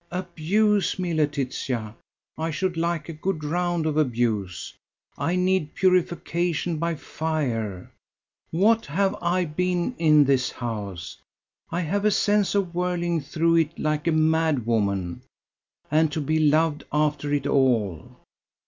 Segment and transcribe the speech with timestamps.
[0.09, 1.95] Abuse me, Laetitia.
[2.35, 4.73] I should like a good round of abuse.
[5.15, 7.91] I need purification by fire.
[8.49, 11.17] What have I been in this house?
[11.69, 15.21] I have a sense of whirling through it like a madwoman.
[15.91, 18.15] And to be loved, after it all!